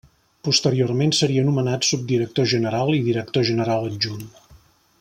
[0.45, 4.27] Posteriorment seria nomenat subdirector general i director general adjunt.